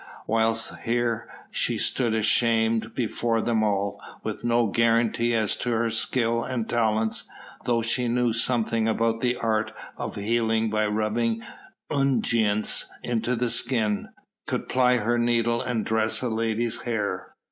[0.25, 6.43] Whilst here she stood shamed before them all, with no guarantee as to her skill
[6.43, 7.29] and talents,
[7.65, 11.43] though she knew something about the art of healing by rubbing
[11.91, 14.07] unguents into the skin,
[14.47, 17.35] could ply her needle and dress a lady's hair.